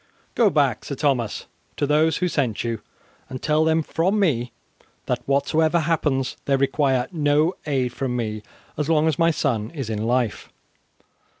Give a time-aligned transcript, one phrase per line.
[0.33, 1.45] "Go back, Sir Thomas,
[1.77, 2.81] to those who sent you
[3.29, 4.51] and tell them from me
[5.05, 8.41] that whatsoever happens they require no aid from me
[8.83, 10.49] so long as my son is in life.